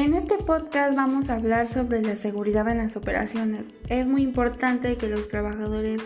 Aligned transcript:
En 0.00 0.14
este 0.14 0.38
podcast 0.38 0.96
vamos 0.96 1.28
a 1.28 1.34
hablar 1.34 1.68
sobre 1.68 2.00
la 2.00 2.16
seguridad 2.16 2.66
en 2.68 2.78
las 2.78 2.96
operaciones. 2.96 3.74
Es 3.90 4.06
muy 4.06 4.22
importante 4.22 4.96
que 4.96 5.10
los 5.10 5.28
trabajadores 5.28 6.00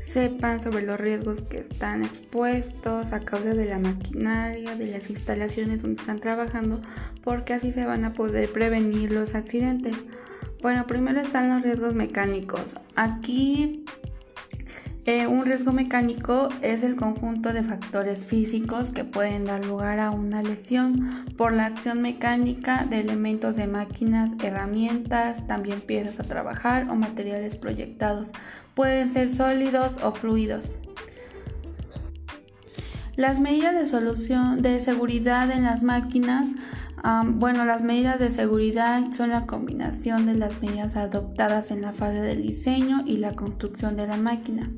sepan 0.00 0.62
sobre 0.62 0.86
los 0.86 1.00
riesgos 1.00 1.42
que 1.42 1.58
están 1.58 2.04
expuestos 2.04 3.12
a 3.12 3.24
causa 3.24 3.52
de 3.52 3.66
la 3.66 3.80
maquinaria, 3.80 4.76
de 4.76 4.86
las 4.86 5.10
instalaciones 5.10 5.82
donde 5.82 6.00
están 6.00 6.20
trabajando, 6.20 6.82
porque 7.24 7.54
así 7.54 7.72
se 7.72 7.84
van 7.84 8.04
a 8.04 8.12
poder 8.12 8.48
prevenir 8.52 9.10
los 9.10 9.34
accidentes. 9.34 9.96
Bueno, 10.62 10.86
primero 10.86 11.20
están 11.20 11.48
los 11.48 11.62
riesgos 11.62 11.94
mecánicos. 11.94 12.76
Aquí 12.94 13.84
eh, 15.04 15.26
un 15.26 15.44
riesgo 15.44 15.72
mecánico 15.72 16.48
es 16.62 16.84
el 16.84 16.94
conjunto 16.94 17.52
de 17.52 17.64
factores 17.64 18.24
físicos 18.24 18.90
que 18.90 19.04
pueden 19.04 19.44
dar 19.46 19.64
lugar 19.66 19.98
a 19.98 20.12
una 20.12 20.42
lesión 20.42 21.26
por 21.36 21.52
la 21.52 21.66
acción 21.66 22.00
mecánica 22.00 22.84
de 22.84 23.00
elementos 23.00 23.56
de 23.56 23.66
máquinas, 23.66 24.30
herramientas, 24.40 25.44
también 25.48 25.80
piezas 25.80 26.20
a 26.20 26.22
trabajar 26.22 26.88
o 26.88 26.94
materiales 26.94 27.56
proyectados. 27.56 28.30
Pueden 28.74 29.12
ser 29.12 29.28
sólidos 29.28 29.96
o 30.04 30.12
fluidos. 30.12 30.66
Las 33.16 33.40
medidas 33.40 33.74
de 33.74 33.88
solución 33.88 34.62
de 34.62 34.80
seguridad 34.82 35.50
en 35.50 35.64
las 35.64 35.82
máquinas 35.82 36.46
bueno, 37.34 37.64
las 37.64 37.82
medidas 37.82 38.18
de 38.18 38.28
seguridad 38.28 39.12
son 39.12 39.30
la 39.30 39.46
combinación 39.46 40.26
de 40.26 40.34
las 40.34 40.60
medidas 40.62 40.96
adoptadas 40.96 41.70
en 41.70 41.82
la 41.82 41.92
fase 41.92 42.20
del 42.20 42.42
diseño 42.42 43.02
y 43.06 43.16
la 43.16 43.32
construcción 43.32 43.96
de 43.96 44.06
la 44.06 44.16
máquina 44.16 44.70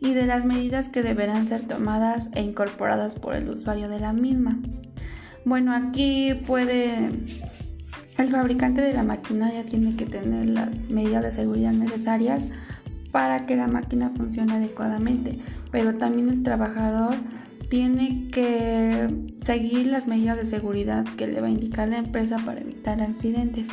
y 0.00 0.14
de 0.14 0.26
las 0.26 0.44
medidas 0.44 0.88
que 0.88 1.02
deberán 1.02 1.46
ser 1.46 1.62
tomadas 1.62 2.30
e 2.34 2.42
incorporadas 2.42 3.14
por 3.14 3.34
el 3.34 3.48
usuario 3.48 3.88
de 3.88 4.00
la 4.00 4.12
misma. 4.12 4.58
Bueno, 5.44 5.72
aquí 5.72 6.34
puede 6.46 7.10
el 8.18 8.28
fabricante 8.28 8.82
de 8.82 8.92
la 8.92 9.02
máquina 9.02 9.52
ya 9.52 9.64
tiene 9.64 9.96
que 9.96 10.06
tener 10.06 10.46
las 10.46 10.68
medidas 10.88 11.22
de 11.22 11.32
seguridad 11.32 11.72
necesarias 11.72 12.42
para 13.10 13.46
que 13.46 13.56
la 13.56 13.66
máquina 13.66 14.12
funcione 14.16 14.52
adecuadamente, 14.54 15.38
pero 15.70 15.94
también 15.94 16.28
el 16.28 16.42
trabajador 16.42 17.14
tiene 17.72 18.28
que 18.30 19.08
seguir 19.42 19.86
las 19.86 20.06
medidas 20.06 20.36
de 20.36 20.44
seguridad 20.44 21.06
que 21.16 21.26
le 21.26 21.40
va 21.40 21.46
a 21.46 21.50
indicar 21.50 21.88
la 21.88 21.96
empresa 21.96 22.36
para 22.44 22.60
evitar 22.60 23.00
accidentes. 23.00 23.66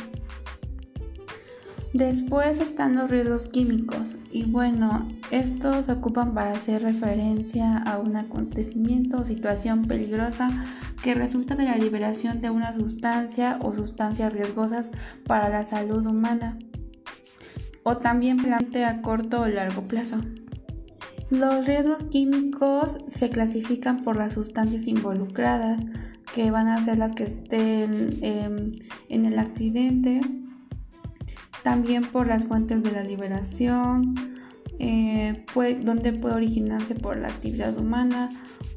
Después 1.92 2.60
están 2.60 2.94
los 2.94 3.10
riesgos 3.10 3.46
químicos 3.46 4.16
y 4.32 4.44
bueno, 4.44 5.06
estos 5.30 5.84
se 5.84 5.92
ocupan 5.92 6.32
para 6.32 6.52
hacer 6.52 6.80
referencia 6.80 7.76
a 7.76 7.98
un 7.98 8.16
acontecimiento 8.16 9.18
o 9.18 9.26
situación 9.26 9.84
peligrosa 9.84 10.50
que 11.02 11.14
resulta 11.14 11.54
de 11.54 11.64
la 11.64 11.76
liberación 11.76 12.40
de 12.40 12.48
una 12.48 12.74
sustancia 12.74 13.58
o 13.60 13.74
sustancias 13.74 14.32
riesgosas 14.32 14.88
para 15.26 15.50
la 15.50 15.66
salud 15.66 16.06
humana 16.06 16.58
o 17.82 17.98
también 17.98 18.40
a 18.50 19.02
corto 19.02 19.42
o 19.42 19.46
largo 19.46 19.82
plazo. 19.82 20.22
Los 21.30 21.66
riesgos 21.66 22.04
químicos 22.04 22.98
se 23.06 23.30
clasifican 23.30 24.02
por 24.02 24.16
las 24.16 24.34
sustancias 24.34 24.86
involucradas 24.86 25.82
que 26.34 26.50
van 26.50 26.68
a 26.68 26.82
ser 26.82 26.98
las 26.98 27.12
que 27.12 27.22
estén 27.22 28.18
em, 28.22 28.78
en 29.08 29.24
el 29.24 29.38
accidente 29.38 30.20
también 31.62 32.04
por 32.04 32.26
las 32.26 32.44
fuentes 32.44 32.82
de 32.82 32.92
la 32.92 33.02
liberación, 33.02 34.14
eh, 34.78 35.44
donde 35.82 36.12
puede 36.12 36.34
originarse 36.34 36.94
por 36.94 37.18
la 37.18 37.28
actividad 37.28 37.76
humana 37.76 38.30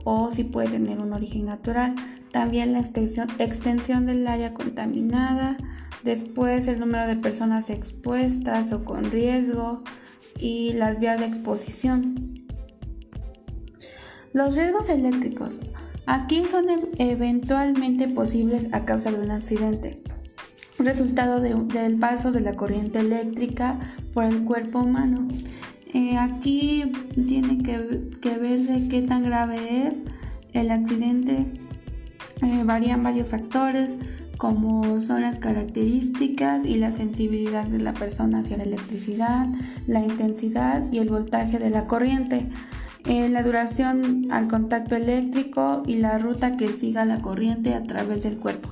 o 0.04 0.32
si 0.32 0.44
puede 0.44 0.70
tener 0.70 1.00
un 1.00 1.14
origen 1.14 1.45
natural. 1.45 1.95
También 2.32 2.73
la 2.73 2.80
extensión 2.80 4.06
del 4.06 4.28
área 4.28 4.54
contaminada, 4.54 5.58
después 6.04 6.67
el 6.67 6.80
número 6.80 7.08
de 7.08 7.16
personas 7.16 7.70
expuestas 7.70 8.72
o 8.73 8.83
con 8.83 9.11
riesgo 9.11 9.83
y 10.39 10.73
las 10.73 11.00
vías 11.00 11.20
de 11.20 11.27
exposición. 11.27 12.33
Los 14.33 14.55
riesgos 14.55 14.89
eléctricos. 14.89 15.60
Aquí 16.05 16.44
son 16.45 16.66
eventualmente 16.98 18.08
posibles 18.08 18.67
a 18.71 18.83
causa 18.83 19.11
de 19.11 19.20
un 19.20 19.32
accidente 19.32 20.02
resultado 20.80 21.39
del 21.39 21.98
paso 21.98 22.32
de 22.32 22.42
la 22.42 22.55
corriente 22.55 22.99
eléctrica 22.99 23.80
por 24.11 24.26
el 24.26 24.44
cuerpo 24.44 24.80
humano. 24.80 25.27
Eh, 25.94 26.17
aquí 26.17 26.92
tiene 27.27 27.61
que, 27.61 27.77
ver 28.38 28.64
de 28.64 28.88
qué 28.88 29.02
tan 29.04 29.23
grave 29.23 29.88
es 29.88 30.04
el 30.54 30.71
accidente. 30.71 31.45
Eh, 32.42 32.64
varían 32.65 33.04
varios 33.04 33.30
factores 33.30 33.98
como 34.38 35.02
son 35.02 35.21
las 35.21 35.39
características 35.39 36.65
y 36.65 36.76
la 36.76 36.92
sensibilidad 36.92 37.65
de 37.65 37.80
la 37.80 37.94
persona 37.94 38.39
hacia 38.39 38.58
la 38.58 38.64
electricidad, 38.64 39.48
la 39.88 40.02
intensidad 40.02 40.92
y 40.92 40.98
el 40.98 41.10
voltaje 41.10 41.60
de 41.60 41.70
la 41.70 41.86
corriente, 41.86 42.50
la 43.05 43.43
duración 43.43 44.27
al 44.31 44.47
contacto 44.47 44.95
eléctrico 44.95 45.83
y 45.86 45.95
la 45.95 46.17
ruta 46.17 46.55
que 46.58 46.71
siga 46.71 47.05
la 47.05 47.21
corriente 47.21 47.73
a 47.73 47.83
través 47.83 48.23
del 48.23 48.37
cuerpo. 48.37 48.69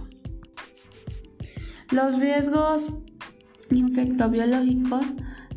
Los 1.92 2.20
riesgos 2.20 2.90
infectobiológicos, 3.70 5.06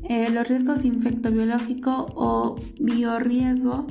eh, 0.02 0.30
los 0.30 0.48
riesgos 0.48 0.84
infectobiológico 0.84 2.06
o 2.16 2.56
biorriesgo 2.80 3.86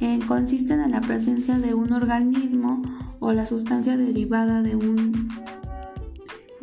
eh, 0.00 0.20
consisten 0.26 0.80
en 0.80 0.92
la 0.92 1.00
presencia 1.00 1.58
de 1.58 1.74
un 1.74 1.92
organismo 1.92 2.82
o 3.20 3.32
la 3.32 3.46
sustancia 3.46 3.96
derivada 3.96 4.62
de 4.62 4.76
un, 4.76 5.28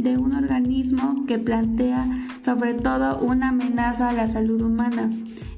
de 0.02 0.18
un 0.18 0.34
organismo 0.34 1.26
que 1.28 1.40
plantea 1.40 2.08
sobre 2.44 2.74
todo 2.74 3.20
una 3.20 3.50
amenaza 3.50 4.10
a 4.10 4.14
la 4.14 4.28
salud 4.28 4.62
humana. 4.62 5.10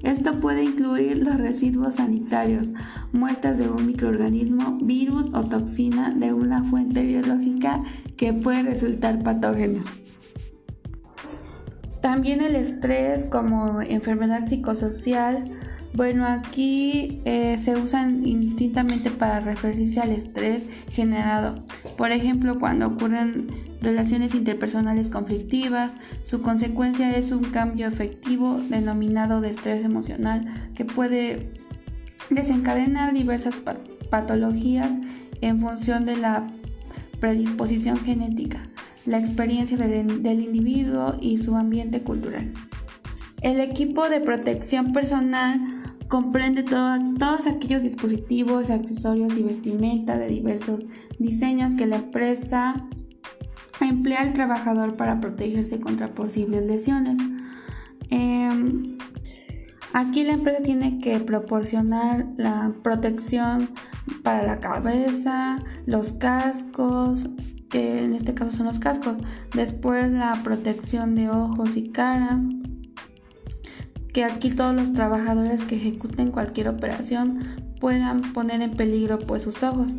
Esto 0.03 0.39
puede 0.39 0.63
incluir 0.63 1.23
los 1.23 1.37
residuos 1.37 1.95
sanitarios, 1.95 2.69
muestras 3.13 3.57
de 3.57 3.69
un 3.69 3.87
microorganismo, 3.87 4.79
virus 4.81 5.29
o 5.33 5.45
toxina 5.45 6.11
de 6.11 6.33
una 6.33 6.63
fuente 6.63 7.05
biológica 7.05 7.83
que 8.17 8.33
puede 8.33 8.63
resultar 8.63 9.23
patógena. 9.23 9.83
También 12.01 12.41
el 12.41 12.57
estrés 12.57 13.23
como 13.23 13.81
enfermedad 13.81 14.45
psicosocial. 14.45 15.45
Bueno, 15.93 16.25
aquí 16.25 17.21
eh, 17.25 17.57
se 17.59 17.75
usan 17.75 18.27
indistintamente 18.27 19.11
para 19.11 19.39
referirse 19.41 19.99
al 19.99 20.11
estrés 20.11 20.63
generado. 20.89 21.63
Por 21.97 22.11
ejemplo, 22.11 22.59
cuando 22.59 22.87
ocurren 22.87 23.47
relaciones 23.79 24.33
interpersonales 24.33 25.11
conflictivas, 25.11 25.93
su 26.23 26.41
consecuencia 26.41 27.15
es 27.15 27.31
un 27.31 27.43
cambio 27.43 27.87
efectivo 27.87 28.59
denominado 28.69 29.39
de 29.39 29.51
estrés 29.51 29.83
emocional 29.83 30.71
que 30.73 30.83
puede 30.83 31.51
desencadenar 32.31 33.13
diversas 33.13 33.59
patologías 34.09 34.89
en 35.41 35.59
función 35.59 36.05
de 36.05 36.17
la 36.17 36.47
predisposición 37.19 37.97
genética, 37.97 38.59
la 39.05 39.19
experiencia 39.19 39.77
del, 39.77 40.41
individuo 40.41 41.17
y 41.21 41.37
su 41.37 41.55
ambiente 41.55 42.01
cultural. 42.01 42.51
El 43.41 43.59
equipo 43.59 44.09
de 44.09 44.21
protección 44.21 44.93
personal 44.93 45.82
comprende 46.13 46.61
todos 46.61 47.47
aquellos 47.47 47.81
dispositivos, 47.81 48.69
accesorios 48.69 49.35
y 49.35 49.41
vestimenta 49.41 50.15
de 50.15 50.27
diversos 50.27 50.85
diseños 51.17 51.73
que 51.73 51.87
la 51.87 51.95
empresa 51.95 52.85
emplea 53.81 54.21
al 54.21 54.33
trabajador 54.33 54.95
para 54.95 55.19
protegerse 55.19 55.79
contra 55.79 56.13
posibles 56.13 56.67
lesiones. 56.67 57.19
Em, 58.11 58.99
aquí 59.93 60.23
la 60.23 60.33
empresa 60.33 60.61
tiene 60.61 60.99
que 60.99 61.19
proporcionar 61.19 62.27
la 62.37 62.75
protección 62.83 63.71
para 64.21 64.43
la 64.43 64.59
cabeza, 64.59 65.63
los 65.87 66.11
cascos, 66.11 67.27
que 67.71 68.05
en 68.05 68.13
este 68.13 68.35
caso 68.35 68.55
son 68.55 68.67
los 68.67 68.77
cascos, 68.77 69.17
después 69.55 70.11
la 70.11 70.39
protección 70.43 71.15
de 71.15 71.31
ojos 71.31 71.75
y 71.75 71.89
cara, 71.89 72.39
que 74.13 74.23
aquí 74.23 74.51
todos 74.51 74.75
los 74.75 74.93
trabajadores 74.93 75.63
que 75.63 75.75
ejecuten 75.75 76.31
cualquier 76.31 76.69
operación 76.69 77.39
puedan 77.79 78.21
poner 78.33 78.61
en 78.61 78.71
peligro 78.71 79.17
pues 79.17 79.41
sus 79.41 79.63
ojos. 79.63 79.93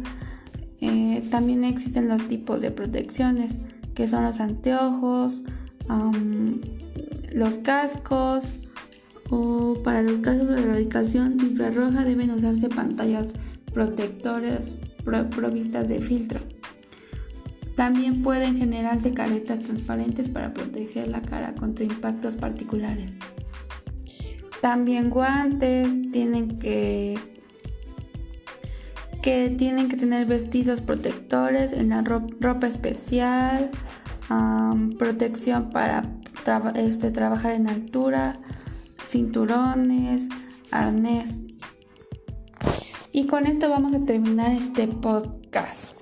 Eh, 0.80 1.26
también 1.30 1.64
existen 1.64 2.08
los 2.08 2.28
tipos 2.28 2.62
de 2.62 2.70
protecciones, 2.70 3.58
que 3.94 4.06
son 4.06 4.24
los 4.24 4.40
anteojos, 4.40 5.42
los 7.32 7.58
cascos, 7.58 8.44
o 9.30 9.74
para 9.82 10.02
los 10.02 10.20
casos 10.20 10.48
de 10.48 10.64
radicación 10.64 11.40
infrarroja 11.40 12.04
deben 12.04 12.30
usarse 12.30 12.68
pantallas 12.68 13.32
protectores 13.72 14.76
provistas 15.04 15.88
de 15.88 16.00
filtro. 16.00 16.38
También 17.74 18.22
pueden 18.22 18.56
generarse 18.56 19.12
caretas 19.12 19.60
transparentes 19.60 20.28
para 20.28 20.54
proteger 20.54 21.08
la 21.08 21.22
cara 21.22 21.54
contra 21.54 21.84
impactos 21.84 22.36
particulares. 22.36 23.18
También 24.64 25.10
guantes, 25.10 26.10
tienen 26.10 26.58
que 26.58 27.18
que 29.22 29.54
tienen 29.58 29.90
que 29.90 29.98
tener 29.98 30.24
vestidos 30.24 30.80
protectores 30.80 31.74
en 31.74 31.90
la 31.90 32.00
ropa, 32.00 32.34
ropa 32.40 32.66
especial, 32.66 33.70
protección 34.98 35.68
para 35.68 36.10
este, 36.76 37.10
trabajar 37.10 37.52
en 37.52 37.68
altura, 37.68 38.40
cinturones, 39.06 40.30
arnés. 40.70 41.40
Y 43.12 43.26
con 43.26 43.44
esto 43.44 43.68
vamos 43.68 43.92
a 43.92 44.06
terminar 44.06 44.52
este 44.52 44.88
podcast. 44.88 45.92